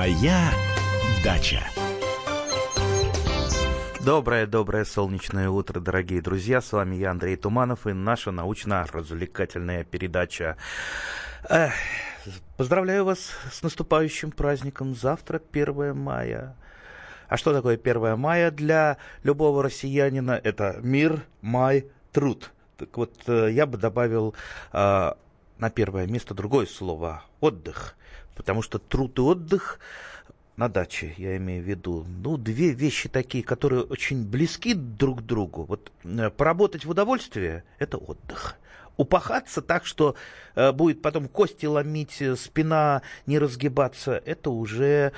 [0.00, 0.50] Моя
[1.22, 1.60] дача.
[4.02, 6.62] Доброе-доброе солнечное утро, дорогие друзья.
[6.62, 10.56] С вами я, Андрей Туманов, и наша научно-развлекательная передача.
[11.46, 11.74] Эх,
[12.56, 14.94] поздравляю вас с наступающим праздником.
[14.94, 16.56] Завтра 1 мая.
[17.28, 20.40] А что такое 1 мая для любого россиянина?
[20.42, 22.52] Это мир, май, труд.
[22.78, 24.34] Так вот, э, я бы добавил
[24.72, 25.12] э,
[25.58, 27.96] на первое место другое слово– отдых.
[28.40, 29.78] Потому что труд и отдых
[30.56, 35.22] на даче, я имею в виду, ну, две вещи такие, которые очень близки друг к
[35.26, 35.64] другу.
[35.64, 38.56] Вот э, поработать в удовольствие– это отдых.
[38.96, 40.14] Упахаться так, что
[40.54, 45.12] э, будет потом кости ломить, э, спина не разгибаться– это уже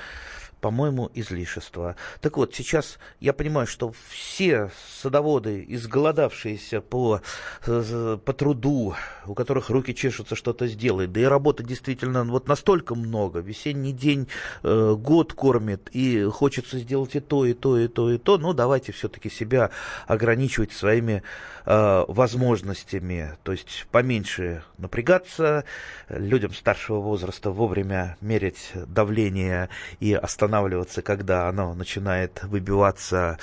[0.63, 1.97] по-моему, излишество.
[2.21, 4.71] Так вот, сейчас я понимаю, что все
[5.01, 7.19] садоводы, изголодавшиеся по,
[7.65, 8.95] по труду,
[9.25, 14.29] у которых руки чешутся что-то сделать, да и работы действительно вот настолько много, весенний день
[14.63, 18.53] э, год кормит, и хочется сделать и то, и то, и то, и то, но
[18.53, 19.69] давайте все-таки себя
[20.07, 21.23] ограничивать своими
[21.65, 25.65] э, возможностями, то есть поменьше напрягаться,
[26.07, 29.67] людям старшего возраста вовремя мерить давление
[29.99, 33.37] и останавливаться останавливаться, когда оно начинает выбиваться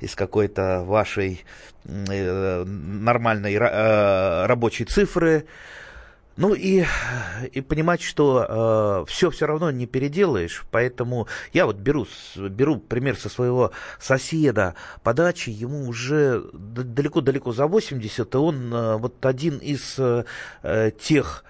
[0.00, 1.44] из какой-то вашей
[1.84, 5.46] э, нормальной э, рабочей цифры.
[6.38, 6.84] Ну и,
[7.52, 13.16] и понимать, что э, все все равно не переделаешь, поэтому я вот беру, беру пример
[13.16, 19.56] со своего соседа по даче, ему уже далеко-далеко за 80, и он э, вот один
[19.58, 20.24] из э,
[21.00, 21.44] тех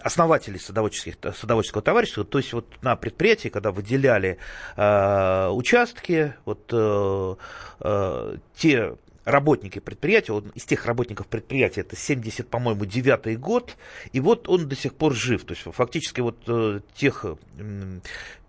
[0.00, 4.38] основателей садоводческих, садоводческого товарищества, то есть вот на предприятии, когда выделяли
[4.76, 7.34] э, участки, вот э,
[7.80, 13.76] э, те работники предприятия, он из тех работников предприятия, это 70, по-моему, девятый год,
[14.12, 18.00] и вот он до сих пор жив, то есть фактически вот э, тех э,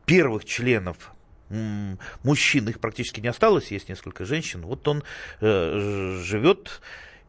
[0.06, 1.12] первых членов
[2.24, 5.04] мужчин, их практически не осталось, есть несколько женщин, вот он
[5.40, 6.82] э, живет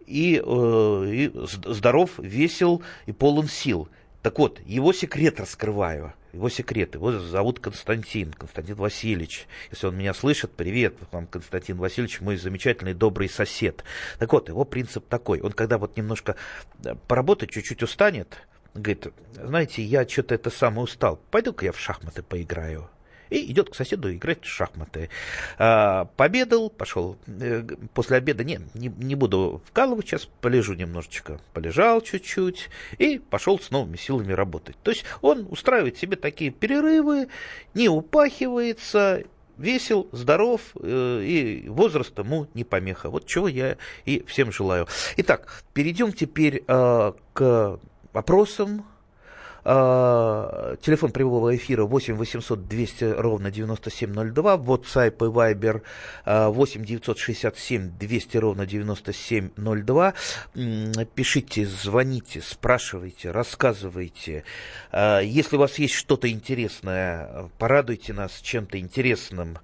[0.07, 3.89] и, э, и здоров, весел и полон сил.
[4.25, 6.15] Так вот, его секрет раскрываю.
[6.33, 6.95] Его секрет.
[6.95, 9.47] Его зовут Константин, Константин Васильевич.
[9.71, 13.85] Если он меня слышит, привет вам, Константин Васильевич, мой замечательный добрый сосед.
[14.19, 15.43] Так вот, его принцип такой.
[15.43, 16.37] Он когда вот немножко
[17.07, 18.39] поработает, чуть-чуть устанет,
[18.73, 22.89] говорит, знаете, я что-то это самое устал, пойду-ка я в шахматы поиграю
[23.31, 25.11] и идет к соседу играть в шахматы.
[25.59, 27.63] А, победал, пошел э,
[27.93, 31.41] после обеда, не, не, не буду вкалывать, сейчас полежу немножечко.
[31.53, 32.69] Полежал чуть-чуть
[32.99, 34.77] и пошел с новыми силами работать.
[34.83, 37.29] То есть он устраивает себе такие перерывы,
[37.75, 39.25] не упахивается,
[39.57, 43.11] весел, здоров, э, и возраст ему не помеха.
[43.11, 44.87] Вот чего я и всем желаю.
[45.17, 47.81] Итак, перейдем теперь э, к
[48.13, 48.85] вопросам,
[49.65, 54.57] а, телефон прямого эфира 8 800 200 ровно 9702.
[54.57, 55.83] WhatsApp и Viber
[56.27, 60.15] 8 967 200 ровно 9702.
[61.15, 64.45] Пишите, звоните, спрашивайте, рассказывайте.
[64.93, 69.59] А, если у вас есть что-то интересное, порадуйте нас чем-то интересным.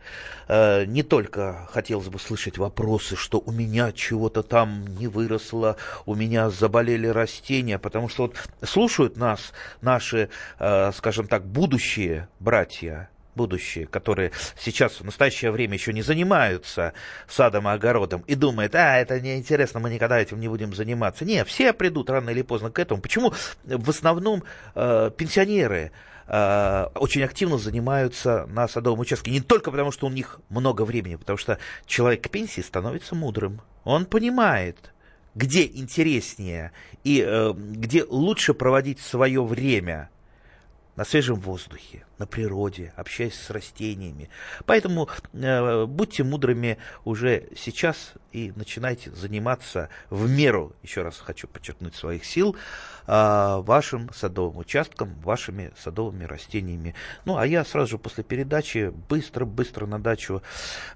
[0.49, 6.15] А, не только хотелось бы слышать вопросы, что у меня чего-то там не выросло, у
[6.15, 9.53] меня заболели растения, потому что вот слушают нас
[9.91, 10.29] наши,
[10.59, 16.93] э, скажем так, будущие братья, будущие, которые сейчас в настоящее время еще не занимаются
[17.29, 21.25] садом и огородом и думают, а, это неинтересно, мы никогда этим не будем заниматься.
[21.25, 23.01] Не, все придут рано или поздно к этому.
[23.01, 23.33] Почему
[23.65, 24.43] в основном
[24.75, 25.91] э, пенсионеры
[26.27, 29.31] э, очень активно занимаются на садовом участке?
[29.31, 33.61] Не только потому, что у них много времени, потому что человек к пенсии становится мудрым.
[33.85, 34.93] Он понимает,
[35.35, 36.73] где интереснее
[37.05, 40.11] и э, где лучше проводить свое время
[40.97, 44.29] на свежем воздухе, на природе, общаясь с растениями.
[44.67, 51.97] Поэтому э, будьте мудрыми уже сейчас и начинайте заниматься в меру, еще раз хочу подчеркнуть,
[51.97, 52.55] своих сил,
[53.07, 56.95] э, вашим садовым участком, вашими садовыми растениями.
[57.25, 60.43] Ну, а я сразу же после передачи быстро-быстро на дачу,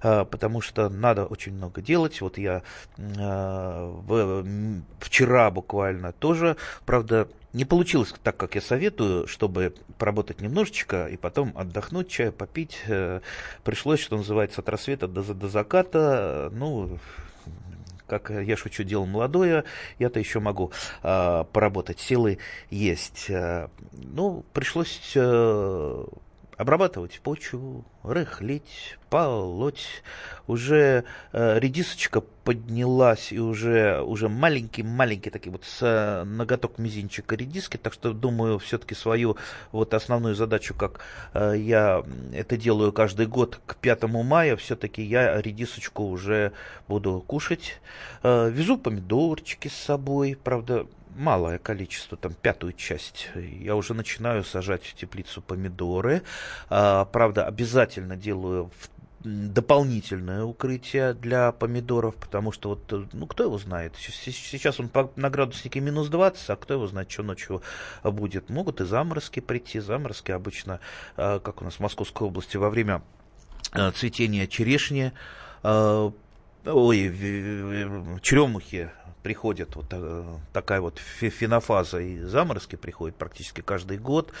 [0.03, 2.21] э, потому что надо очень много делать.
[2.21, 2.61] Вот я
[2.97, 3.01] э,
[4.07, 4.45] в,
[4.99, 6.55] вчера буквально тоже,
[6.85, 12.79] правда, не получилось так, как я советую, чтобы поработать немножечко и потом отдохнуть, чаю попить.
[12.87, 13.21] Э,
[13.63, 16.49] пришлось, что называется, от рассвета до, до заката.
[16.53, 16.99] Ну,
[18.07, 19.63] как я шучу, дело молодое,
[19.97, 20.71] я-то еще могу
[21.03, 22.37] э, поработать, силы
[22.69, 23.29] есть.
[23.29, 26.05] Э, ну, пришлось э,
[26.57, 30.03] обрабатывать почву, рыхлить, полоть.
[30.47, 37.77] Уже э, редисочка поднялась и уже, уже маленький-маленький такие вот с э, ноготок мизинчика редиски.
[37.77, 39.37] Так что, думаю, все-таки свою
[39.71, 40.99] вот основную задачу, как
[41.33, 42.03] э, я
[42.33, 46.51] это делаю каждый год к 5 мая, все-таки я редисочку уже
[46.87, 47.81] буду кушать.
[48.23, 53.29] Э, везу помидорчики с собой, правда, малое количество, там пятую часть.
[53.35, 56.21] Я уже начинаю сажать в теплицу помидоры.
[56.69, 58.89] А, правда, обязательно делаю в
[59.25, 65.79] дополнительное укрытие для помидоров, потому что вот, ну, кто его знает, сейчас он на градуснике
[65.79, 67.63] минус 20, а кто его знает, что ночью
[68.03, 68.49] будет.
[68.49, 70.79] Могут и заморозки прийти, заморозки обычно,
[71.17, 73.01] а, как у нас в Московской области, во время
[73.71, 75.11] а, цветения черешни,
[75.63, 76.21] ой,
[78.21, 78.91] черемухи,
[79.25, 80.23] приходит вот э,
[80.53, 84.31] такая вот фенофаза и заморозки приходят практически каждый год,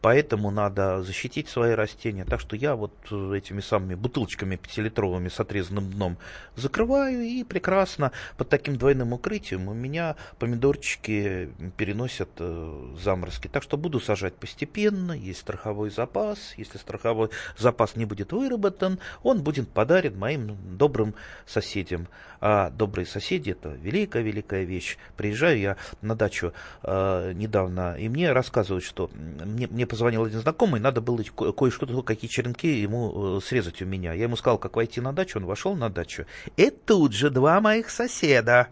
[0.00, 2.24] поэтому надо защитить свои растения.
[2.24, 6.18] Так что я вот этими самыми бутылочками пятилитровыми с отрезанным дном
[6.56, 13.46] закрываю и прекрасно под таким двойным укрытием у меня помидорчики переносят э, заморозки.
[13.46, 16.54] Так что буду сажать постепенно, есть страховой запас.
[16.56, 21.14] Если страховой запас не будет выработан, он будет подарен моим добрым
[21.46, 22.08] соседям.
[22.40, 24.96] А добрые соседи это великая великая вещь.
[25.16, 26.52] Приезжаю я на дачу
[26.82, 32.02] э, недавно, и мне рассказывают, что мне, мне позвонил один знакомый, надо было ко- кое-что,
[32.02, 34.12] какие черенки ему э, срезать у меня.
[34.12, 36.26] Я ему сказал, как войти на дачу, он вошел на дачу.
[36.56, 38.68] И тут же два моих соседа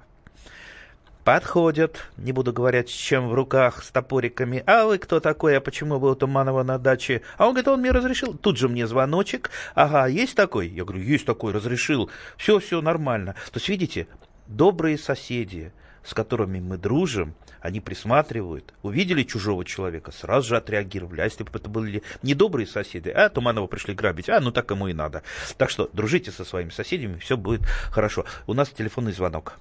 [1.25, 4.63] подходят, не буду говорить, с чем в руках, с топориками.
[4.67, 7.23] А вы кто такой, а почему вы у Туманова на даче?
[7.37, 8.35] А он говорит, он мне разрешил.
[8.35, 9.51] Тут же мне звоночек.
[9.75, 10.69] Ага, есть такой?
[10.69, 12.11] Я говорю, есть такой, разрешил.
[12.37, 13.35] Все, все нормально.
[13.53, 14.09] То есть, видите,
[14.51, 21.21] добрые соседи, с которыми мы дружим, они присматривают, увидели чужого человека, сразу же отреагировали.
[21.21, 24.89] А если бы это были недобрые соседи, а Туманова пришли грабить, а ну так ему
[24.89, 25.23] и надо.
[25.59, 28.25] Так что дружите со своими соседями, все будет хорошо.
[28.47, 29.59] У нас телефонный звонок.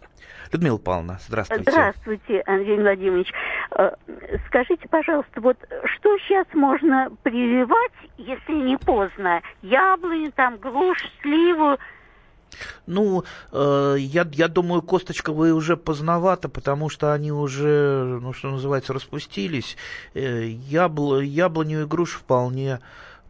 [0.51, 1.71] Людмила Павловна, здравствуйте.
[1.71, 3.31] Здравствуйте, Андрей Владимирович.
[3.77, 3.91] Э,
[4.47, 5.57] скажите, пожалуйста, вот
[5.95, 9.41] что сейчас можно прививать, если не поздно?
[9.61, 11.77] Яблони, там, груш, сливу,
[12.87, 18.93] ну, э, я, я думаю, косточковые уже поздновато, потому что они уже, ну, что называется,
[18.93, 19.77] распустились.
[20.13, 22.79] Э, ябл, яблоню и груш вполне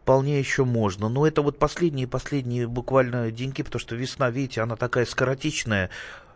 [0.02, 1.08] вполне еще можно.
[1.08, 5.90] Но это вот последние-последние буквально деньки, потому что весна, видите, она такая скоротечная.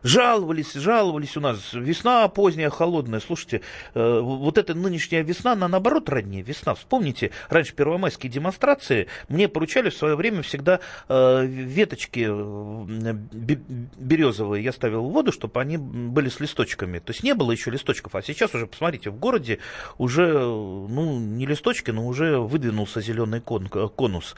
[0.05, 1.73] Жаловались, жаловались у нас.
[1.73, 3.21] Весна поздняя, холодная.
[3.21, 3.63] Слушайте,
[3.95, 6.75] э, вот эта нынешняя весна, она наоборот ранняя весна.
[6.75, 13.15] Вспомните, раньше первомайские демонстрации мне поручали в свое время всегда э, веточки э,
[13.97, 16.99] березовые я ставил в воду, чтобы они были с листочками.
[16.99, 19.59] То есть не было еще листочков, а сейчас уже, посмотрите, в городе
[19.97, 24.35] уже, ну, не листочки, но уже выдвинулся зеленый кон, конус.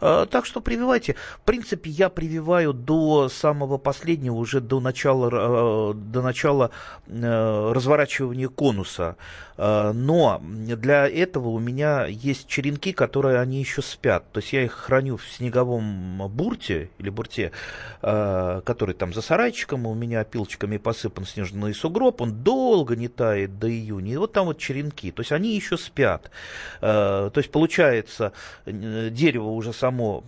[0.00, 1.16] Так что прививайте.
[1.36, 6.70] В принципе, я прививаю до самого последнего, уже до начала начала, э, до начала
[7.06, 9.16] э, разворачивания конуса.
[9.56, 14.30] Э, но для этого у меня есть черенки, которые они еще спят.
[14.32, 17.52] То есть я их храню в снеговом бурте или бурте,
[18.00, 23.68] который там за сарайчиком, у меня опилочками посыпан снежный сугроб, он долго не тает до
[23.68, 24.12] июня.
[24.12, 25.10] И вот там вот черенки.
[25.10, 26.30] То есть они еще спят.
[26.80, 28.32] То есть получается,
[28.66, 30.24] дерево уже само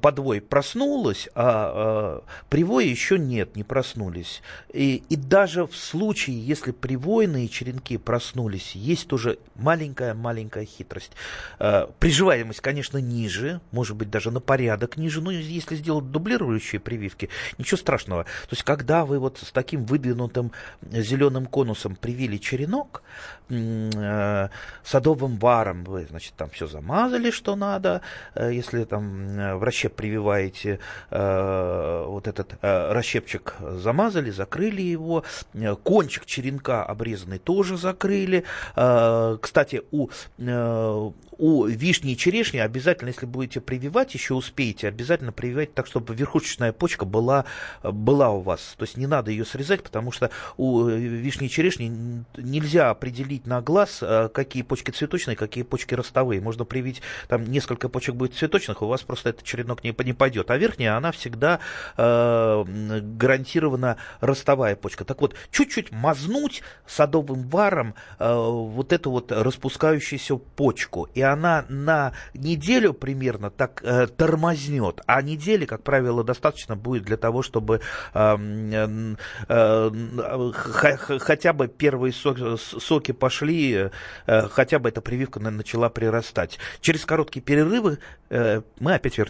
[0.00, 4.42] подвой проснулась, а, а привои еще нет, не проснулись.
[4.72, 11.12] И, и даже в случае, если привойные черенки проснулись, есть тоже маленькая-маленькая хитрость.
[11.58, 17.28] А, приживаемость, конечно, ниже, может быть, даже на порядок ниже, но если сделать дублирующие прививки,
[17.58, 18.24] ничего страшного.
[18.24, 20.52] То есть, когда вы вот с таким выдвинутым
[20.90, 23.02] зеленым конусом привили черенок,
[23.48, 24.48] э,
[24.84, 28.00] садовым варом вы, значит, там все замазали, что надо,
[28.34, 35.76] э, если там в расщеп прививаете, э, вот этот э, расщепчик замазали, закрыли его, э,
[35.76, 38.44] кончик черенка обрезанный тоже закрыли.
[38.74, 45.86] Кстати, у, у вишни и черешни обязательно, если будете прививать, еще успеете, обязательно прививать так,
[45.86, 47.44] чтобы верхушечная почка была,
[47.82, 48.74] была у вас.
[48.78, 53.60] То есть не надо ее срезать, потому что у вишни и черешни нельзя определить на
[53.60, 54.02] глаз,
[54.32, 56.40] какие почки цветочные, какие почки ростовые.
[56.40, 60.12] Можно привить, там несколько почек будет цветочных, у вас просто это этот черенок не, не
[60.12, 61.60] пойдет, а верхняя, она всегда
[61.96, 65.04] э, гарантированно ростовая почка.
[65.04, 72.12] Так вот, чуть-чуть мазнуть садовым варом э, вот эту вот распускающуюся почку, и она на
[72.34, 77.80] неделю примерно так э, тормознет, а недели, как правило, достаточно будет для того, чтобы
[78.14, 78.36] э,
[78.72, 79.14] э,
[79.48, 80.52] э,
[81.18, 83.90] хотя бы первые соки, соки пошли,
[84.26, 86.58] э, хотя бы эта прививка начала прирастать.
[86.80, 89.29] Через короткие перерывы э, мы опять вернемся.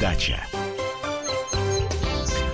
[0.00, 0.40] дача.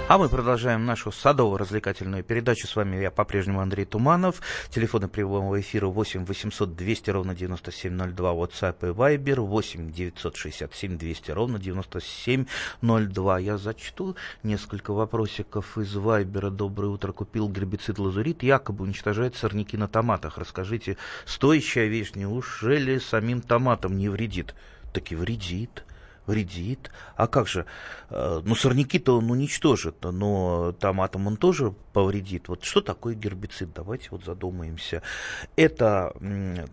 [0.08, 2.66] А мы продолжаем нашу садово-развлекательную передачу.
[2.66, 4.42] С вами я по-прежнему Андрей Туманов.
[4.68, 8.32] Телефоны прямого эфира 8 800 200 ровно 9702.
[8.32, 13.38] WhatsApp и Viber 8 967 200 ровно 9702.
[13.38, 16.50] Я зачту несколько вопросиков из Вайбера.
[16.50, 17.12] Доброе утро.
[17.12, 18.42] Купил гербицид лазурит.
[18.42, 20.38] Якобы уничтожает сорняки на томатах.
[20.38, 24.56] Расскажите, стоящая вещь, неужели самим томатам не вредит?
[24.92, 25.84] Таки вредит
[26.30, 26.90] вредит.
[27.16, 27.66] А как же?
[28.08, 32.48] Э, ну, сорняки-то он уничтожит, но томатам он тоже повредит.
[32.48, 33.72] Вот что такое гербицид?
[33.74, 35.02] Давайте вот задумаемся.
[35.56, 36.14] Это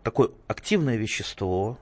[0.03, 1.77] такое активное вещество,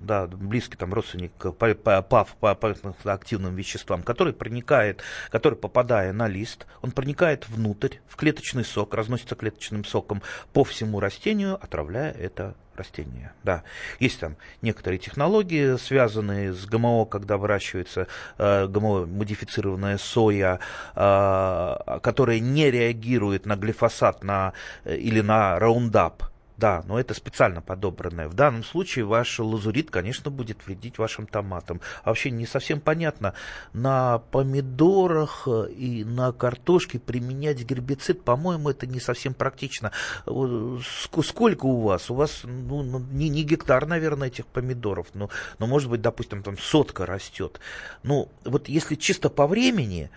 [0.00, 6.12] да, близкий там родственник по, по, по, по, по активным веществам, который проникает, который, попадая
[6.12, 12.12] на лист, он проникает внутрь, в клеточный сок, разносится клеточным соком по всему растению, отравляя
[12.12, 13.32] это растение.
[13.42, 13.64] Да,
[13.98, 18.06] есть там некоторые технологии, связанные с ГМО, когда выращивается
[18.38, 20.60] э, ГМО-модифицированная соя,
[20.94, 24.52] э, которая не реагирует на глифосат на,
[24.84, 26.22] э, или на раундап
[26.58, 28.28] да, но это специально подобранное.
[28.28, 31.80] В данном случае ваш лазурит, конечно, будет вредить вашим томатам.
[32.02, 33.34] А вообще не совсем понятно,
[33.72, 39.92] на помидорах э, и на картошке применять гербицид, по-моему, это не совсем практично.
[40.26, 42.10] Сколько у вас?
[42.10, 46.42] У вас ну, ну, не, не гектар, наверное, этих помидоров, но, но, может быть, допустим,
[46.42, 47.60] там сотка растет.
[48.02, 50.10] Ну, вот если чисто по времени,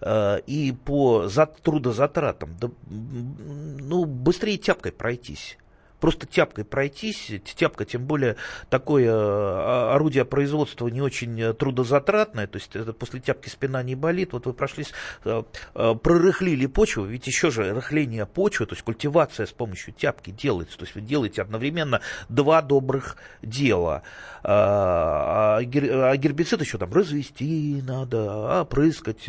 [0.00, 5.58] э, и по за, трудозатратам, да, ну, быстрее тяпкой пройтись
[6.00, 8.36] просто тяпкой пройтись, тяпка, тем более
[8.70, 14.32] такое а, орудие производства не очень э, трудозатратное, то есть после тяпки спина не болит,
[14.32, 14.92] вот вы прошлись,
[15.24, 15.42] э,
[15.74, 20.78] э, прорыхлили почву, ведь еще же рыхление почвы, то есть культивация с помощью тяпки делается,
[20.78, 24.02] то есть вы делаете одновременно два добрых дела,
[24.42, 29.28] а, а, а гербицид еще там развести надо, опрыскать,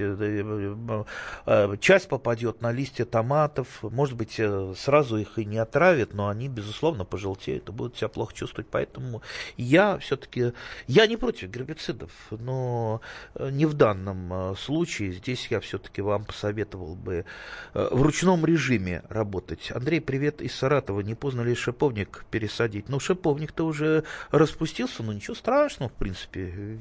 [1.79, 4.39] часть попадет на листья томатов, может быть
[4.77, 8.67] сразу их и не отравит, но они безусловно, пожелтеют и будут себя плохо чувствовать.
[8.69, 9.21] Поэтому
[9.57, 10.53] я все-таки,
[10.87, 13.01] я не против гербицидов, но
[13.35, 15.13] э, не в данном э, случае.
[15.13, 17.25] Здесь я все-таки вам посоветовал бы
[17.73, 19.71] э, в ручном режиме работать.
[19.73, 21.01] Андрей, привет из Саратова.
[21.01, 22.89] Не поздно ли шиповник пересадить?
[22.89, 26.77] Ну, шиповник-то уже распустился, но ничего страшного, в принципе.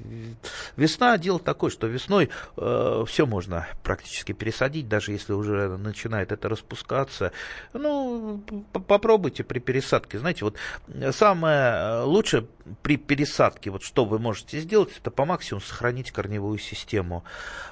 [0.77, 6.49] Весна дело такое, что весной э, все можно практически пересадить, даже если уже начинает это
[6.49, 7.33] распускаться.
[7.73, 8.43] Ну,
[8.73, 10.17] попробуйте при пересадки.
[10.17, 10.57] Знаете, вот
[10.89, 12.47] э, самое э, лучшее
[12.83, 17.23] при пересадке, вот что вы можете сделать, это по максимуму сохранить корневую систему.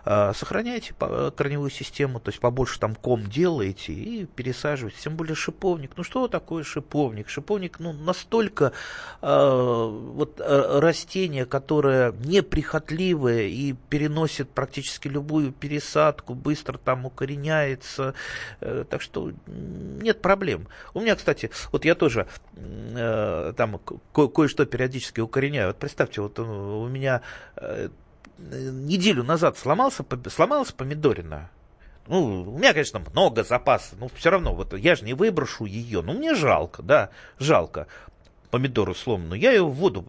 [0.05, 4.99] Э, сохраняйте корневую систему, то есть побольше там ком делаете и пересаживаете.
[5.05, 5.93] Тем более шиповник.
[5.97, 7.31] Ну что такое шиповник?
[7.31, 8.73] Шиповник ну, настолько
[9.23, 18.13] вот, растение, которое неприхотливое и переносит практически любую пересадку, быстро там укореняется.
[18.61, 20.69] Так что нет проблем.
[20.93, 23.79] У меня, кстати, вот я тоже э, там
[24.13, 25.69] ко- кое-что периодически укореняю.
[25.69, 27.23] Вот представьте, вот у меня
[27.57, 27.89] э,
[28.39, 31.51] неделю назад сломался, сломалась помидорина.
[32.09, 36.03] Ну, у меня, конечно, много запаса, но все равно, вот я же не выброшу ее.
[36.03, 37.89] Ну, мне жалко, да, жалко
[38.51, 39.41] помидору сломанную.
[39.41, 40.07] Я ее в воду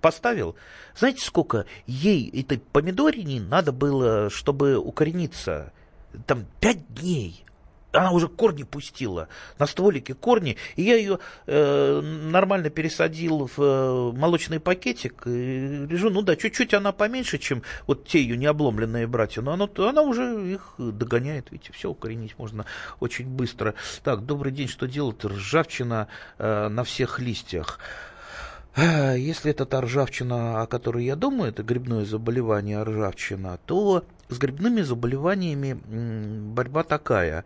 [0.00, 0.56] поставил.
[0.96, 5.72] Знаете, сколько ей, этой помидорине, надо было, чтобы укорениться?
[6.26, 7.44] Там пять дней
[7.94, 14.12] она уже корни пустила, на стволике корни, и я ее э, нормально пересадил в э,
[14.16, 19.42] молочный пакетик, и лежу, ну да, чуть-чуть она поменьше, чем вот те ее необломленные братья,
[19.42, 22.66] но она, она уже их догоняет, видите, все укоренить можно
[23.00, 23.74] очень быстро.
[24.02, 25.24] Так, добрый день, что делать?
[25.24, 26.08] Ржавчина
[26.38, 27.78] э, на всех листьях.
[28.76, 34.82] Если это та ржавчина, о которой я думаю, это грибное заболевание ржавчина, то с грибными
[34.82, 35.78] заболеваниями
[36.52, 37.44] борьба такая.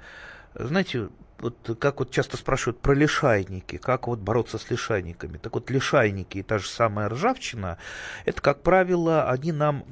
[0.58, 5.38] Знаете, вот как вот часто спрашивают про лишайники, как вот бороться с лишайниками.
[5.38, 7.78] Так вот, лишайники и та же самая ржавчина,
[8.24, 9.84] это, как правило, они нам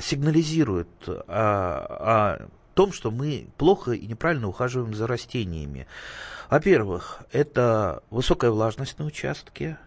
[0.00, 5.86] сигнализируют о, о том, что мы плохо и неправильно ухаживаем за растениями.
[6.50, 9.78] Во-первых, это высокая влажность на участке,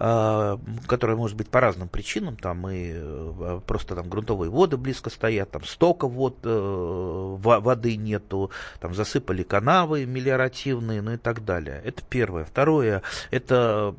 [0.00, 5.50] которая может быть по разным причинам, там и э, просто там грунтовые воды близко стоят,
[5.50, 11.82] там стока вод, э, воды нету, там засыпали канавы мелиоративные, ну и так далее.
[11.84, 12.44] Это первое.
[12.46, 13.94] Второе, это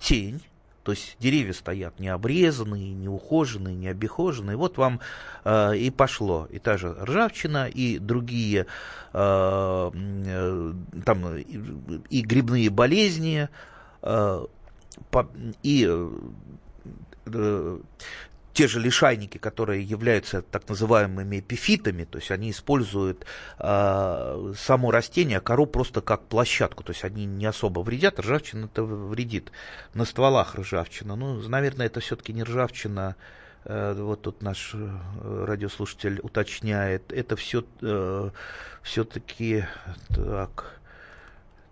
[0.00, 0.42] тень,
[0.86, 4.56] то есть деревья стоят не обрезанные, не ухоженные, не обихоженные.
[4.56, 5.00] Вот вам
[5.44, 8.66] э, и пошло и та же ржавчина, и другие
[9.12, 10.72] э, э,
[11.04, 11.60] там и,
[12.10, 13.48] и грибные болезни,
[14.02, 14.46] э,
[15.62, 16.10] и э,
[17.26, 17.78] э,
[18.56, 23.26] те же лишайники, которые являются так называемыми эпифитами, то есть они используют
[23.58, 28.82] э, само растение, кору просто как площадку, то есть они не особо вредят, ржавчина это
[28.82, 29.52] вредит.
[29.92, 33.16] На стволах ржавчина, ну, наверное, это все-таки не ржавчина,
[33.66, 38.30] э, вот тут наш э, радиослушатель уточняет, это все э,
[38.82, 39.66] все-таки
[40.08, 40.80] так,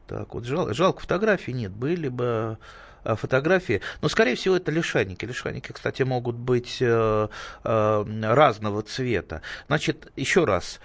[0.06, 2.58] так вот жал, жалко фотографий нет, были бы
[3.04, 3.80] фотографии.
[4.02, 5.24] Но, скорее всего, это лишайники.
[5.24, 7.28] Лишайники, кстати, могут быть э,
[7.64, 9.42] э, разного цвета.
[9.66, 10.80] Значит, еще раз,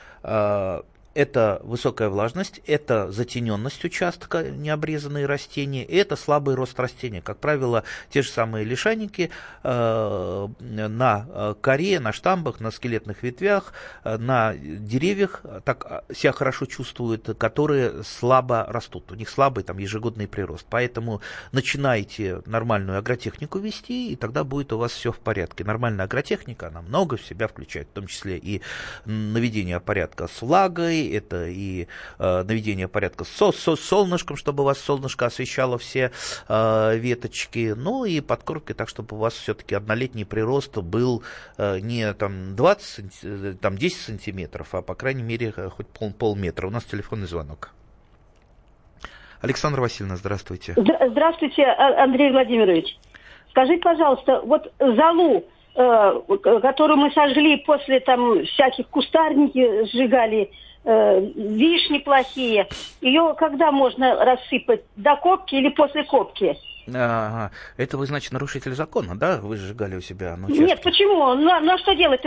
[1.20, 7.22] это высокая влажность, это затененность участка, необрезанные растения, и это слабый рост растения.
[7.22, 9.30] Как правило, те же самые лишайники
[9.64, 13.74] э, на э, коре, на штамбах, на скелетных ветвях,
[14.06, 19.12] э, на деревьях так себя хорошо чувствуют, которые слабо растут.
[19.12, 20.68] У них слабый там ежегодный прирост.
[20.70, 21.20] Поэтому
[21.52, 25.66] начинайте нормальную агротехнику вести, и тогда будет у вас все в порядке.
[25.66, 28.62] Нормальная агротехника, она много в себя включает, в том числе и
[29.04, 31.88] наведение порядка с влагой, это и
[32.18, 36.12] э, наведение порядка с, со, солнышком, чтобы у вас солнышко освещало все
[36.48, 41.24] э, веточки, ну и подкормкой так, чтобы у вас все-таки однолетний прирост был
[41.58, 46.14] э, не там 20, э, там 10 сантиметров, а по крайней мере э, хоть пол,
[46.14, 46.68] полметра.
[46.68, 47.72] У нас телефонный звонок.
[49.42, 50.74] Александра Васильевна, здравствуйте.
[50.76, 52.98] Здравствуйте, а, Андрей Владимирович.
[53.52, 56.22] Скажите, пожалуйста, вот залу, э,
[56.62, 60.52] которую мы сожгли после там всяких кустарники сжигали,
[60.84, 62.68] э, вишни плохие.
[63.02, 64.82] Ее когда можно рассыпать?
[64.96, 66.58] До копки или после копки?
[66.94, 67.52] Ага.
[67.78, 69.40] Это вы, значит, нарушитель закона, да?
[69.42, 71.34] Вы сжигали у себя на Нет, почему?
[71.36, 72.22] На, на что делать?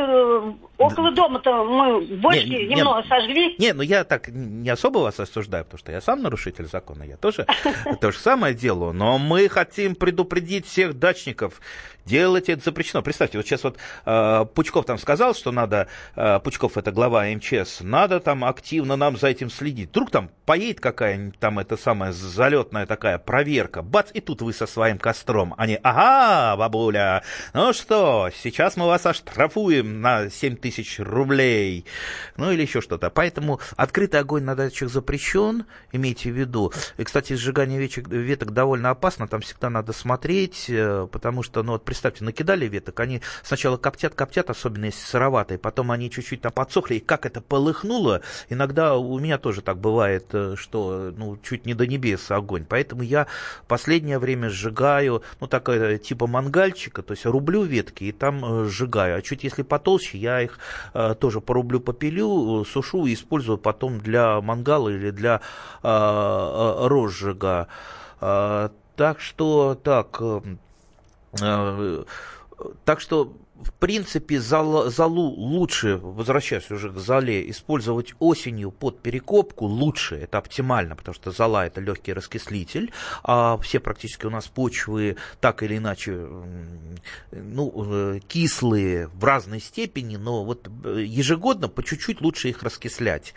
[0.87, 3.55] Около дома-то мы бочки не, немного не, сожгли.
[3.59, 7.17] Не, ну я так не особо вас осуждаю, потому что я сам нарушитель закона, я
[7.17, 7.47] тоже
[8.01, 8.93] то же самое делаю.
[8.93, 11.61] Но мы хотим предупредить всех дачников,
[12.05, 13.03] делать это запрещено.
[13.03, 17.81] Представьте, вот сейчас вот э, Пучков там сказал, что надо, э, Пучков это глава МЧС,
[17.81, 19.91] надо там активно нам за этим следить.
[19.91, 24.67] Вдруг там поедет какая-нибудь там эта самая залетная такая проверка, бац, и тут вы со
[24.67, 25.55] своим костром.
[25.57, 27.23] Они, ага, бабуля,
[27.55, 31.85] ну что, сейчас мы вас оштрафуем на 7 тысяч рублей.
[32.37, 33.11] Ну или еще что-то.
[33.11, 36.73] Поэтому открытый огонь на дачах запрещен, имейте в виду.
[36.97, 41.73] И, кстати, сжигание веток, веток довольно опасно, там всегда надо смотреть, э, потому что, ну
[41.73, 46.53] вот представьте, накидали веток, они сначала коптят, коптят, особенно если сыроватые, потом они чуть-чуть там
[46.53, 51.67] подсохли, и как это полыхнуло, иногда у меня тоже так бывает, э, что ну, чуть
[51.67, 52.65] не до небес огонь.
[52.69, 53.27] Поэтому я
[53.69, 59.19] последнее время сжигаю, ну, такая типа мангальчика, то есть рублю ветки и там э, сжигаю.
[59.19, 60.62] А чуть если потолще, я их э,
[61.21, 65.41] тоже порублю, попилю, сушу и использую потом для мангала или для
[65.83, 67.69] э, э, розжига.
[68.21, 70.21] Э, так что, так,
[71.41, 72.05] Э,
[72.85, 79.67] так что, в принципе, зал, залу лучше, возвращаясь уже к зале, использовать осенью под перекопку
[79.67, 85.17] лучше, это оптимально, потому что зала это легкий раскислитель, а все практически у нас почвы
[85.41, 86.29] так или иначе
[87.31, 93.35] ну, э, кислые в разной степени, но вот э, ежегодно по чуть-чуть лучше их раскислять.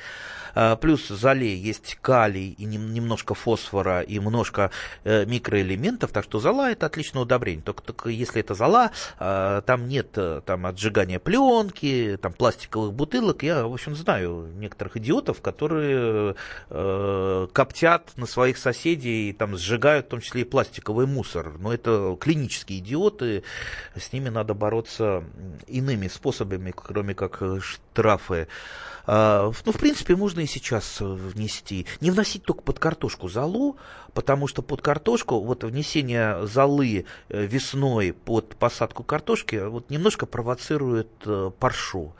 [0.55, 4.71] А, плюс зале есть калий и немножко фосфора и немножко
[5.03, 7.61] э, микроэлементов, так что зола это отличное удобрение.
[7.61, 13.43] Только, только если это зола, а, там нет э, там, отжигания пленки, там, пластиковых бутылок.
[13.43, 16.35] Я, в общем, знаю некоторых идиотов, которые
[16.69, 21.57] э, коптят на своих соседей и там сжигают в том числе и пластиковый мусор.
[21.59, 23.43] Но это клинические идиоты,
[23.95, 25.23] с ними надо бороться
[25.67, 28.47] иными способами, кроме как штрафы.
[29.07, 31.85] А, ну, в принципе, можно и сейчас внести.
[32.01, 33.77] Не вносить только под картошку золу,
[34.13, 41.09] потому что под картошку, вот внесение золы э, весной под посадку картошки, вот немножко провоцирует
[41.25, 42.13] э, паршу.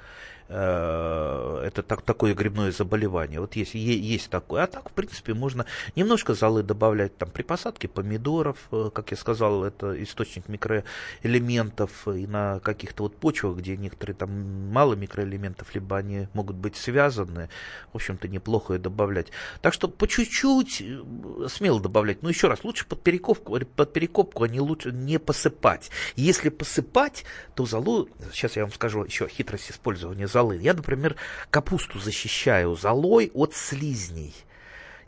[0.48, 3.40] Э, это так, такое грибное заболевание.
[3.40, 4.64] Вот есть, есть такое.
[4.64, 8.58] А так, в принципе, можно немножко золы добавлять там, при посадке помидоров.
[8.72, 12.08] Э, как я сказал, это источник микроэлементов.
[12.08, 17.50] И на каких-то вот почвах, где некоторые там мало микроэлементов, либо они могут быть связаны,
[17.92, 19.28] в общем-то, неплохо и добавлять.
[19.62, 22.22] Так что по чуть-чуть э, смело добавлять.
[22.22, 25.90] Но еще раз, лучше под перекопку, под перекопку, а не лучше не посыпать.
[26.16, 30.58] Если посыпать, то золу, сейчас я вам скажу еще хитрость использования золы.
[30.62, 31.16] Я, например,
[31.50, 34.34] капусту защищаю золой от слизней.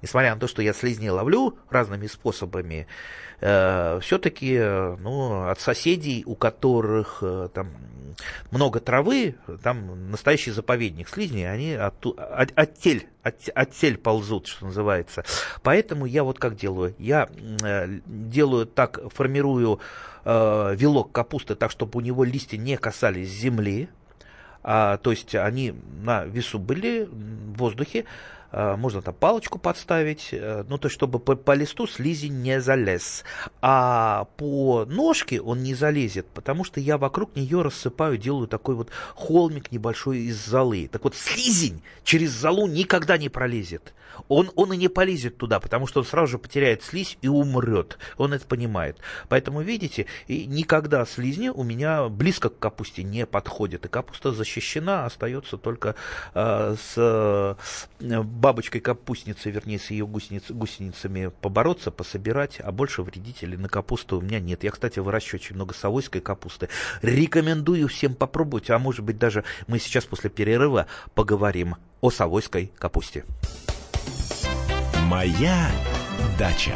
[0.01, 2.87] Несмотря на то, что я слизней ловлю разными способами,
[3.41, 7.71] э, все-таки ну, от соседей, у которых э, там
[8.51, 14.47] много травы, там настоящий заповедник слизней, они от, от, от, тель, от, от тель ползут,
[14.47, 15.25] что называется.
[15.61, 16.95] Поэтому я вот как делаю.
[16.99, 17.27] Я
[17.63, 19.81] э, делаю так, формирую
[20.23, 23.89] э, вилок капусты так, чтобы у него листья не касались земли,
[24.69, 28.03] а, то есть они на весу были в воздухе,
[28.51, 33.23] можно там палочку подставить, а, ну то есть чтобы по, по листу слизень не залез.
[33.61, 38.89] А по ножке он не залезет, потому что я вокруг нее рассыпаю, делаю такой вот
[39.15, 40.89] холмик небольшой из золы.
[40.91, 43.93] Так вот слизень через золу никогда не пролезет
[44.27, 47.97] он, он и не полезет туда, потому что он сразу же потеряет слизь и умрет.
[48.17, 48.97] Он это понимает.
[49.29, 53.85] Поэтому, видите, и никогда слизни у меня близко к капусте не подходят.
[53.85, 55.95] И капуста защищена, остается только
[56.33, 57.55] э, с э,
[58.37, 64.39] бабочкой-капустницей, вернее, с ее гусениц, гусеницами побороться, пособирать, а больше вредителей на капусту у меня
[64.39, 64.63] нет.
[64.63, 66.69] Я, кстати, выращиваю очень много совойской капусты.
[67.01, 73.25] Рекомендую всем попробовать, а может быть даже мы сейчас после перерыва поговорим о совойской капусте.
[75.07, 75.71] Моя
[76.37, 76.75] дача.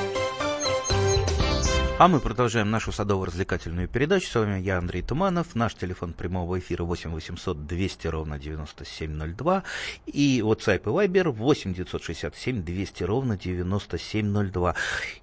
[2.01, 4.27] А мы продолжаем нашу садово-развлекательную передачу.
[4.27, 5.53] С вами я, Андрей Туманов.
[5.53, 9.61] Наш телефон прямого эфира 8 800 200 ровно 9702.
[10.07, 14.75] И WhatsApp и Viber 8 967 200 ровно 9702.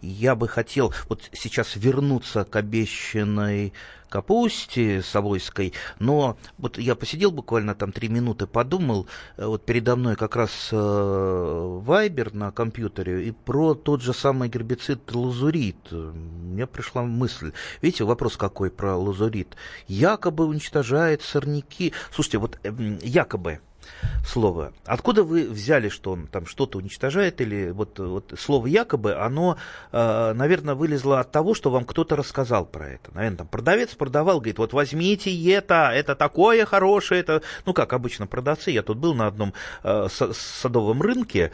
[0.02, 3.72] Я бы хотел вот сейчас вернуться к обещанной
[4.08, 10.16] капусте совойской, но вот я посидел буквально там три минуты, подумал, э, вот передо мной
[10.16, 15.90] как раз э, Вайбер на компьютере, и про тот же самый гербицид лазурит.
[15.90, 19.56] Мне пришла мысль, видите, вопрос какой про лазурит.
[19.86, 21.92] Якобы уничтожает сорняки.
[22.12, 23.60] Слушайте, вот эм, якобы,
[24.26, 24.72] слово.
[24.84, 27.40] Откуда вы взяли, что он там что-то уничтожает?
[27.40, 29.56] Или вот, вот слово якобы, оно,
[29.92, 33.10] э, наверное, вылезло от того, что вам кто-то рассказал про это.
[33.14, 38.26] Наверное, там продавец продавал, говорит, вот возьмите это, это такое хорошее, это, ну как обычно
[38.26, 41.52] продавцы, я тут был на одном э, садовом рынке,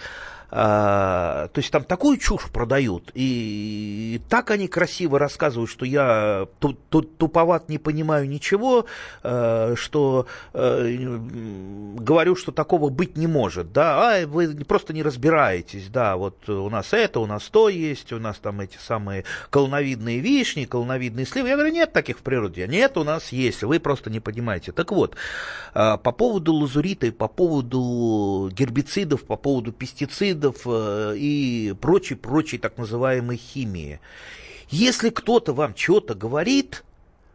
[0.57, 6.47] а, то есть там такую чушь продают, и, и так они красиво рассказывают, что я
[6.61, 8.87] ту, ту, туповат не понимаю ничего,
[9.25, 10.87] а, что а,
[11.99, 16.71] говорю, что такого быть не может, да, а вы просто не разбираетесь, да, вот у
[16.71, 21.49] нас это, у нас то есть, у нас там эти самые колоновидные вишни, колоновидные сливы.
[21.49, 24.71] Я говорю, нет таких в природе, нет, у нас есть, вы просто не понимаете.
[24.71, 25.17] Так вот,
[25.75, 32.59] а, по поводу лазурита и по поводу гербицидов, по поводу пестицидов, пестицидов э, и прочей-прочей
[32.59, 34.01] так называемой химии.
[34.69, 36.85] Если кто-то вам что-то говорит,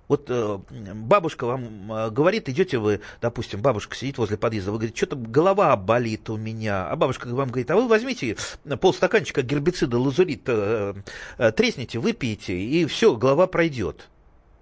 [0.08, 0.60] вот э,
[0.94, 5.76] бабушка вам э, говорит, идете вы, допустим, бабушка сидит возле подъезда, вы говорите, что-то голова
[5.76, 8.38] болит у меня, а бабушка вам говорит, а вы возьмите
[8.80, 14.10] полстаканчика гербицида лазурит, тресните, выпейте, и все, голова пройдет.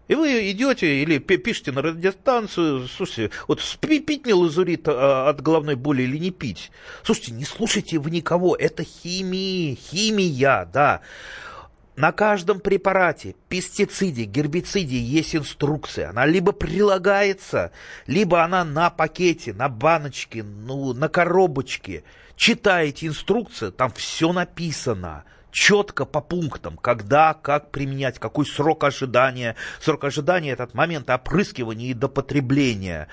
[0.08, 5.76] И вы идете или пишете на радиостанцию, слушайте, вот пить мне лазурит а, от головной
[5.76, 6.72] боли или не пить?
[7.04, 11.02] Слушайте, не слушайте вы никого, это химия, химия, да.
[11.98, 16.12] На каждом препарате, пестициде, гербициде есть инструкция.
[16.12, 17.72] Она либо прилагается,
[18.06, 22.04] либо она на пакете, на баночке, ну, на коробочке.
[22.36, 29.56] Читаете инструкцию, там все написано четко по пунктам, когда, как применять, какой срок ожидания.
[29.80, 33.08] Срок ожидания– этот момент опрыскивания и допотребления.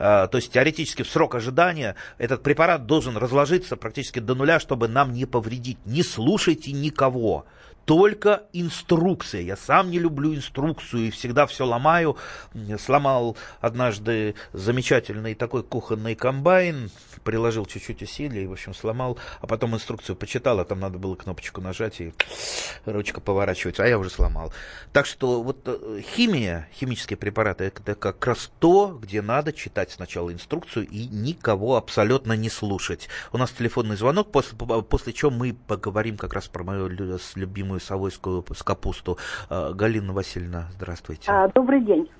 [0.00, 5.12] То есть теоретически в срок ожидания этот препарат должен разложиться практически до нуля, чтобы нам
[5.12, 5.78] не повредить.
[5.84, 7.44] Не слушайте никого
[7.90, 9.40] только инструкция.
[9.40, 12.16] Я сам не люблю инструкцию и всегда все ломаю.
[12.78, 16.90] Сломал однажды замечательный такой кухонный комбайн,
[17.24, 21.60] приложил чуть-чуть усилий, в общем, сломал, а потом инструкцию почитал, а там надо было кнопочку
[21.60, 22.14] нажать и
[22.84, 24.52] ручка поворачивать, а я уже сломал.
[24.92, 30.32] Так что вот э, химия, химические препараты, это как раз то, где надо читать сначала
[30.32, 33.08] инструкцию и никого абсолютно не слушать.
[33.32, 38.44] У нас телефонный звонок, после, после чего мы поговорим как раз про мою любимую Савойскую
[38.54, 39.18] с капусту.
[39.48, 41.30] А, Галина Васильевна, здравствуйте.
[41.30, 42.10] А, добрый день.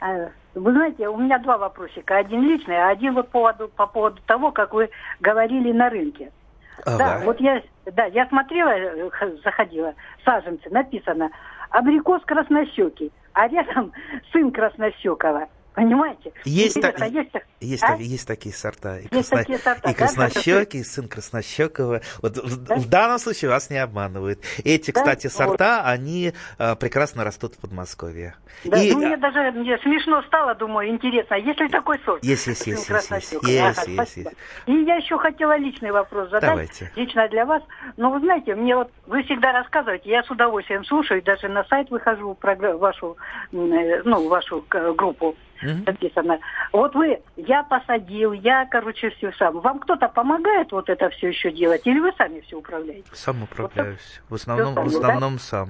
[0.00, 2.16] А, вы знаете, у меня два вопросика.
[2.16, 6.30] Один личный, а один вот по поводу, по поводу того, как вы говорили на рынке.
[6.84, 6.98] Ага.
[6.98, 9.10] Да, вот я, да, я смотрела,
[9.44, 9.94] заходила,
[10.24, 11.30] саженцы, написано,
[11.70, 13.92] абрикос краснощекий, а рядом
[14.32, 15.48] сын краснощекого.
[15.74, 16.32] Понимаете?
[16.44, 16.88] Есть, та...
[17.06, 17.30] есть,
[17.60, 17.96] есть, а?
[17.96, 18.98] есть такие сорта.
[18.98, 19.36] И, есть красно...
[19.38, 22.02] такие сорта, и краснощеки, и сын краснощекого.
[22.20, 22.76] Вот да?
[22.76, 24.40] в данном случае вас не обманывают.
[24.64, 25.00] Эти, да?
[25.00, 25.90] кстати, сорта, вот.
[25.90, 28.34] они а, прекрасно растут в Подмосковье.
[28.64, 28.92] Да, и...
[28.92, 32.22] ну, мне даже мне смешно стало, думаю, интересно, есть ли такой сорт?
[32.22, 32.90] Есть, есть, есть.
[32.90, 34.36] Есть, есть, есть, есть, есть.
[34.66, 36.50] И я еще хотела личный вопрос задать.
[36.50, 36.92] Давайте.
[36.96, 37.62] Лично для вас.
[37.96, 41.90] Но вы знаете, мне вот вы всегда рассказываете, я с удовольствием слушаю, даже на сайт
[41.90, 43.16] выхожу, вашу,
[43.52, 45.86] э, ну, вашу э, группу mm-hmm.
[45.86, 46.38] написано.
[46.72, 49.60] Вот вы, я посадил, я, короче, все сам.
[49.60, 53.08] Вам кто-то помогает вот это все еще делать, или вы сами все управляете?
[53.12, 54.20] Сам управляюсь.
[54.28, 55.40] Вот в основном, сами, в основном да?
[55.40, 55.68] сам.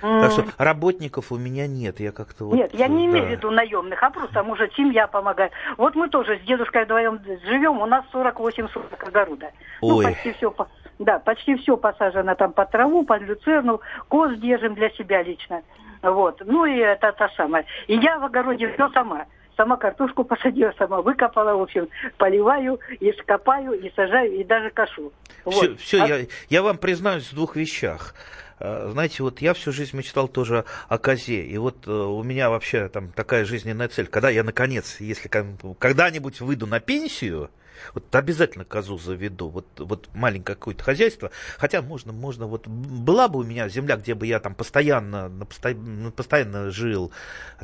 [0.00, 2.54] Так что работников у меня нет, я как-то вот...
[2.54, 3.12] Нет, я не да.
[3.12, 5.52] имею в виду наемных, а просто, может, семья помогает.
[5.76, 9.50] Вот мы тоже с дедушкой вдвоем живем, у нас 48 соток огорода.
[9.82, 10.06] Ну, Ой.
[10.06, 10.54] Ну, почти все,
[10.98, 15.62] да, почти все посажено там под траву, под люцерну, коз держим для себя лично.
[16.02, 16.40] Вот.
[16.44, 17.64] Ну и это та самая.
[17.86, 19.26] И я в огороде все сама.
[19.56, 25.12] Сама картошку посадила, сама выкопала, в общем, поливаю, и скопаю, и сажаю, и даже кашу.
[25.44, 25.54] Вот.
[25.54, 26.06] Все, все а...
[26.06, 28.14] я, я вам признаюсь в двух вещах.
[28.58, 32.48] А, знаете, вот я всю жизнь мечтал тоже о козе, и вот э, у меня
[32.48, 37.50] вообще там такая жизненная цель, когда я наконец, если когда-нибудь выйду на пенсию,
[37.94, 39.48] вот обязательно козу заведу.
[39.48, 41.30] Вот, вот маленькое какое-то хозяйство.
[41.58, 45.46] Хотя можно, можно, вот была бы у меня земля, где бы я там постоянно, на
[45.46, 47.12] постоянно, постоянно жил,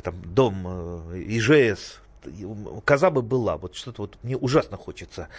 [0.01, 0.63] там дом
[1.13, 1.99] э, ИЖС,
[2.85, 3.57] коза бы была.
[3.57, 5.29] Вот что-то вот мне ужасно хочется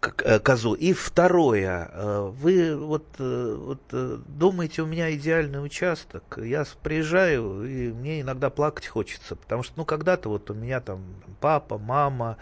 [0.00, 0.74] э, козу.
[0.74, 8.20] И второе, э, вы вот, вот думаете, у меня идеальный участок, я приезжаю, и мне
[8.20, 11.02] иногда плакать хочется, потому что, ну, когда-то вот у меня там
[11.40, 12.36] папа, мама,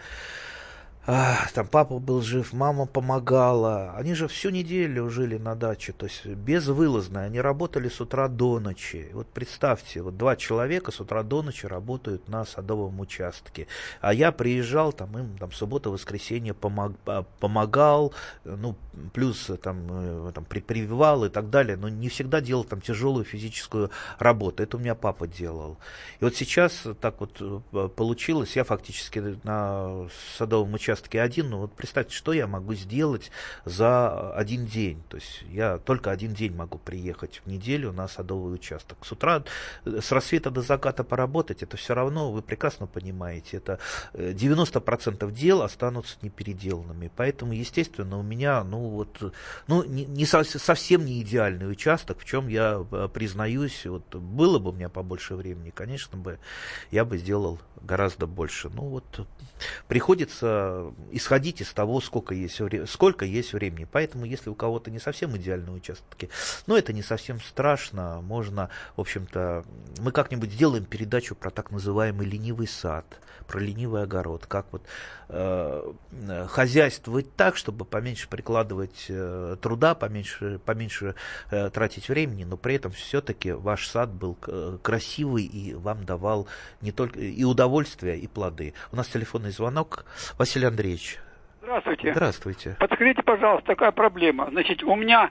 [1.55, 3.93] там папа был жив, мама помогала.
[3.95, 7.23] Они же всю неделю жили на даче, то есть безвылазно.
[7.23, 9.09] Они работали с утра до ночи.
[9.13, 13.65] Вот представьте, вот два человека с утра до ночи работают на садовом участке.
[14.01, 18.75] А я приезжал, там им там суббота, воскресенье помог, а, помогал, ну,
[19.11, 21.75] плюс там, э, там прививал и так далее.
[21.75, 24.61] Но не всегда делал там тяжелую физическую работу.
[24.61, 25.77] Это у меня папа делал.
[26.19, 31.59] И вот сейчас так вот э, получилось, я фактически на садовом участке участке один, но
[31.59, 33.31] вот представьте, что я могу сделать
[33.65, 35.01] за один день.
[35.09, 38.97] То есть я только один день могу приехать в неделю на садовый участок.
[39.05, 39.43] С утра,
[39.85, 43.79] э, с рассвета до заката поработать, это все равно, вы прекрасно понимаете, это
[44.13, 47.11] 90% э, дел останутся непеределанными.
[47.15, 49.33] Поэтому, естественно, у меня, ну вот,
[49.67, 54.71] ну не, не совсем не идеальный участок, в чем я э, признаюсь, вот было бы
[54.71, 56.39] у меня побольше времени, конечно бы,
[56.91, 58.69] я бы сделал гораздо больше.
[58.69, 59.27] Ну вот,
[59.87, 63.87] приходится исходить из того, сколько есть, сколько есть времени.
[63.91, 66.29] Поэтому, если у кого-то не совсем идеальные участки,
[66.67, 69.65] но это не совсем страшно, можно, в общем-то,
[69.99, 73.05] мы как-нибудь сделаем передачу про так называемый ленивый сад,
[73.47, 74.83] про ленивый огород, как вот
[75.29, 75.93] э,
[76.47, 81.15] хозяйствовать так, чтобы поменьше прикладывать э, труда, поменьше, поменьше
[81.49, 86.47] э, тратить времени, но при этом все-таки ваш сад был э, красивый и вам давал
[86.81, 87.68] не только и удовольствие,
[88.15, 88.73] и плоды.
[88.91, 90.05] У нас телефонный звонок.
[90.37, 91.19] Василий Андреевич.
[91.61, 92.11] Здравствуйте.
[92.13, 92.75] Здравствуйте.
[92.79, 94.47] Подскажите, пожалуйста, такая проблема.
[94.49, 95.29] Значит, у меня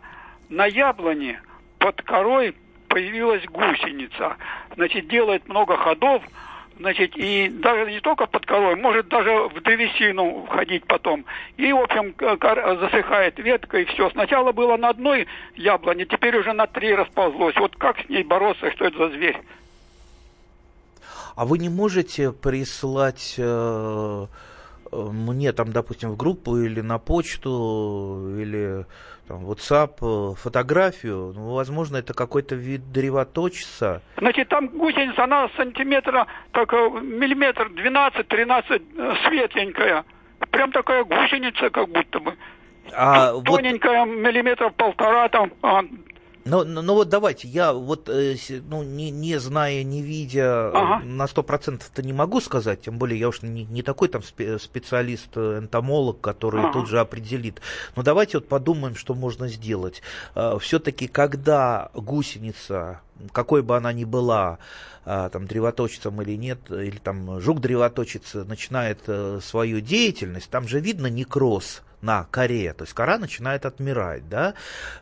[0.48, 1.40] на яблоне
[1.79, 2.55] под корой
[2.88, 4.37] появилась гусеница.
[4.74, 6.22] Значит, делает много ходов,
[6.79, 11.24] значит, и даже не только под корой, может даже в древесину входить потом.
[11.57, 14.11] И, в общем, засыхает ветка, и все.
[14.11, 17.57] Сначала было на одной яблоне, теперь уже на три расползлось.
[17.57, 19.38] Вот как с ней бороться, что это за зверь?
[21.38, 23.37] А вы не можете прислать...
[23.38, 24.27] Э
[24.90, 28.87] мне там, допустим, в группу или на почту, или
[29.29, 34.01] там, WhatsApp фотографию, ну, возможно, это какой-то вид древоточца.
[34.16, 40.07] Значит, там гусеница, она сантиметра, так, миллиметр 12-13 светленькая.
[40.51, 42.35] Прям такая гусеница, как будто бы.
[42.94, 44.14] А Тоненькая, вот...
[44.14, 45.53] миллиметров полтора там,
[46.49, 48.37] а, ну, ну, ну вот давайте, я вот, э,
[48.69, 51.05] ну, не, не зная, не видя, ага.
[51.05, 55.29] на сто процентов-то не могу сказать, тем более я уж не, не такой там специалист,
[55.37, 55.67] э,
[56.21, 56.73] который ага.
[56.73, 57.61] тут же определит.
[57.97, 60.03] Но давайте вот подумаем, что можно сделать.
[60.35, 63.01] Э, Все-таки, когда гусеница,
[63.33, 64.59] какой бы она ни была,
[65.05, 69.01] там, древоточицем или нет, или там жук-древоточица начинает
[69.43, 74.55] свою деятельность, там же видно некроз на коре, то есть кора начинает отмирать, да,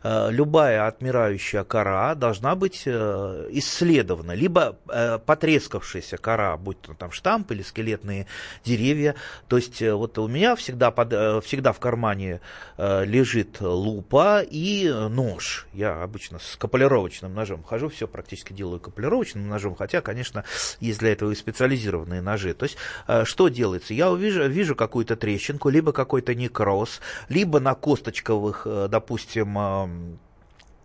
[0.03, 7.11] э, любая отмирающая кора должна быть э, исследована, либо э, потрескавшаяся кора, будь то там
[7.11, 8.27] штамп или скелетные
[8.63, 9.15] деревья,
[9.47, 12.41] то есть вот у меня всегда, под, всегда в кармане
[12.77, 19.75] лежит лупа и нож, я обычно с капулировочным ножом хожу, все практически делаю капулировочным ножом,
[19.75, 20.43] хотя, конечно,
[20.79, 22.77] есть для этого и специализированные ножи, то есть
[23.23, 28.87] что делается, я увижу, вижу какую-то трещинку, либо какой-то некроз, нос, либо на косточковых, э,
[28.89, 29.87] допустим, э,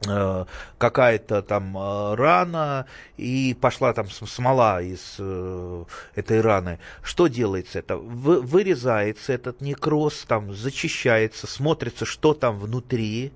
[0.08, 0.44] э,
[0.78, 1.76] какая-то там
[2.14, 2.86] рана,
[3.16, 5.20] и пошла там смола из
[6.14, 6.78] этой раны.
[7.02, 7.96] Что делается это?
[7.96, 13.32] Вырезается этот некроз, там зачищается, смотрится, что там внутри,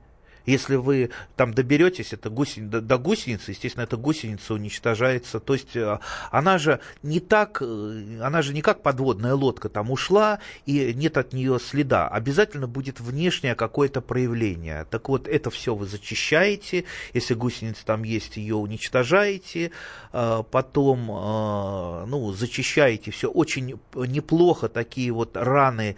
[0.47, 5.41] если вы там доберетесь это гусени, до, до гусеницы, естественно, эта гусеница уничтожается.
[5.41, 5.99] То есть э,
[6.31, 11.19] она же не так, э, она же не как подводная лодка там ушла, и нет
[11.19, 12.07] от нее следа.
[12.09, 14.87] Обязательно будет внешнее какое-то проявление.
[14.91, 19.73] Так вот, это все вы зачищаете, если гусеница там есть, ее уничтожаете,
[20.13, 23.29] э, потом ну, зачищаете все.
[23.29, 25.97] Очень неплохо такие вот раны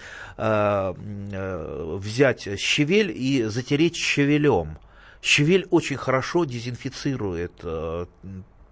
[1.99, 4.77] взять щавель и затереть щавель щавелем.
[5.21, 8.07] Щавель очень хорошо дезинфицирует э,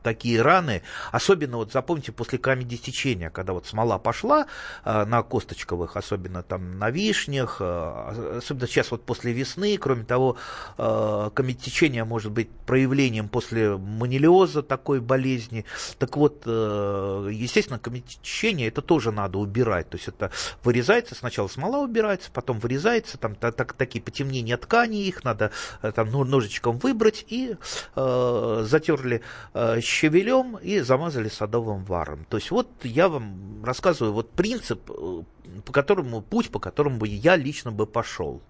[0.07, 4.47] такие раны, особенно вот запомните после камедистечения, когда вот смола пошла
[4.85, 10.37] э, на косточковых, особенно там на вишнях, э, особенно сейчас вот после весны, кроме того,
[10.79, 15.64] э, камедистечение может быть проявлением после манилиоза такой болезни,
[15.99, 20.31] так вот, э, естественно, камедистечение это тоже надо убирать, то есть это
[20.62, 25.51] вырезается, сначала смола убирается, потом вырезается, там так, так, такие потемнения тканей, их надо
[25.83, 27.57] э, там ножичком выбрать и
[27.97, 32.26] э, затерли э, щавелем и замазали садовым варом.
[32.28, 35.22] То есть вот я вам рассказываю вот принцип, э,
[35.64, 38.42] по которому, путь, по которому бы я лично бы пошел.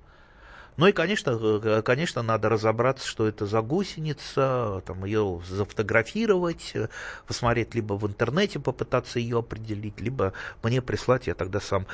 [0.77, 6.89] Ну и, конечно, э, конечно, надо разобраться, что это за гусеница, там, ее зафотографировать, э,
[7.27, 10.33] посмотреть либо в интернете, попытаться ее определить, либо
[10.63, 11.87] мне прислать, я тогда сам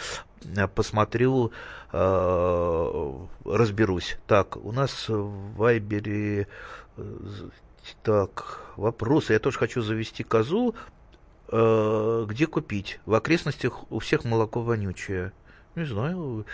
[0.75, 1.53] посмотрю,
[1.93, 3.13] э,
[3.45, 4.17] разберусь.
[4.27, 6.49] Так, у нас в Вайбере
[8.03, 9.33] так, вопросы.
[9.33, 10.75] Я тоже хочу завести козу.
[11.49, 13.01] Э, где купить?
[13.07, 15.33] В окрестностях у всех молоко вонючее.
[15.75, 16.47] Не знаю.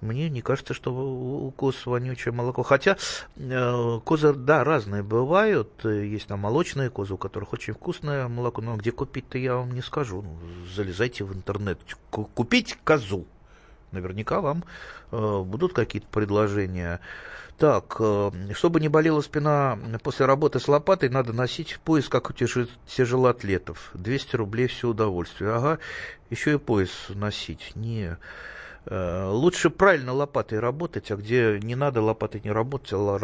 [0.00, 2.62] Мне не кажется, что у коз вонючее молоко.
[2.62, 2.98] Хотя
[3.36, 5.84] э, козы, да, разные бывают.
[5.84, 8.60] Есть там молочные козы, у которых очень вкусное молоко.
[8.60, 10.20] Но где купить-то я вам не скажу.
[10.22, 10.36] Ну,
[10.74, 11.78] залезайте в интернет.
[12.10, 13.26] Купить козу.
[13.92, 14.64] Наверняка вам
[15.10, 17.00] э, будут какие-то предложения.
[17.58, 22.32] Так, э, чтобы не болела спина после работы с лопатой, надо носить пояс, как у
[22.32, 23.90] тяжелоатлетов.
[23.94, 25.52] 200 рублей все удовольствие.
[25.52, 25.78] Ага,
[26.30, 27.72] еще и пояс носить.
[27.76, 28.16] Не,
[28.90, 33.18] лучше правильно лопатой работать, а где не надо лопатой не работать, а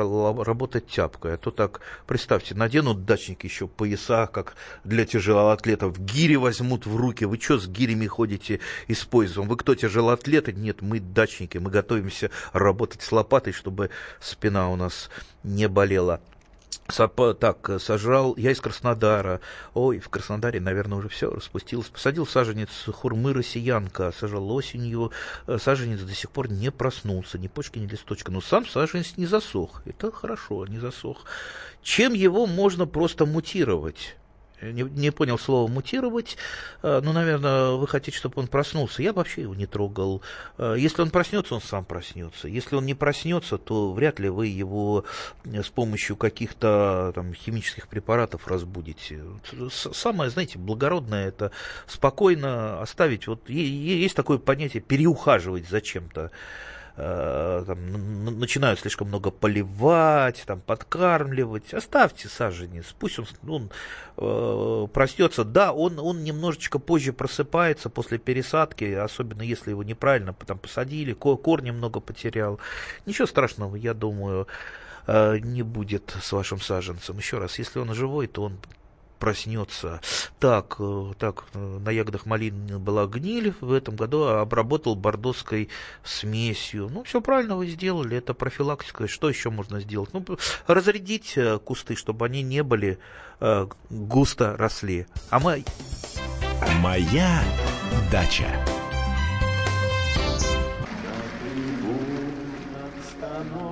[0.44, 1.34] работать тяпкой.
[1.34, 7.24] А то так, представьте, наденут дачники еще пояса, как для тяжелоатлетов, гири возьмут в руки.
[7.24, 9.48] Вы что с гирями ходите и с поясом?
[9.48, 10.52] Вы кто, тяжелоатлеты?
[10.52, 15.10] Нет, мы дачники, мы готовимся работать с лопатой, чтобы спина у нас
[15.42, 16.20] не болела.
[17.38, 19.40] Так, сажал, я из Краснодара.
[19.74, 21.88] Ой, в Краснодаре, наверное, уже все распустилось.
[21.88, 25.12] Посадил саженец хурмы россиянка, сажал осенью.
[25.46, 28.32] Э, саженец до сих пор не проснулся, ни почки, ни листочка.
[28.32, 29.82] Но сам саженец не засох.
[29.86, 31.24] Это хорошо, не засох.
[31.82, 34.16] Чем его можно просто мутировать?
[34.62, 36.36] Не, не понял слово мутировать.
[36.82, 39.02] Ну, наверное, вы хотите, чтобы он проснулся.
[39.02, 40.22] Я вообще его не трогал.
[40.58, 42.48] Э, если он проснется, он сам проснется.
[42.48, 45.04] Если он не проснется, то вряд ли вы его
[45.44, 49.22] э, с помощью каких-то там, химических препаратов разбудите.
[49.70, 51.52] Самое, знаете, благородное это
[51.86, 53.26] спокойно оставить.
[53.26, 56.30] Вот есть такое понятие переухаживать за чем-то.
[57.00, 61.72] Э, там, начинают слишком много поливать, там, подкармливать.
[61.72, 63.70] Оставьте саженец, пусть он, он
[64.16, 65.44] э, проснется.
[65.44, 71.70] Да, он, он немножечко позже просыпается после пересадки, особенно если его неправильно там, посадили, корни
[71.70, 72.60] много потерял.
[73.06, 74.46] Ничего страшного, я думаю,
[75.06, 77.16] э, не будет с вашим саженцем.
[77.16, 78.58] Еще раз, если он живой, то он
[79.20, 80.00] проснется.
[80.40, 85.68] Так, э, так, э, на ягодах малины была гниль, в этом году обработал бордоской
[86.02, 86.88] смесью.
[86.90, 89.06] Ну, все правильно вы сделали, это профилактика.
[89.06, 90.10] Что еще можно сделать?
[90.12, 90.24] Ну,
[90.66, 92.98] разрядить э, кусты, чтобы они не были
[93.38, 95.06] э, густо росли.
[95.28, 95.64] А мы...
[96.80, 97.42] Моя
[98.10, 98.79] дача.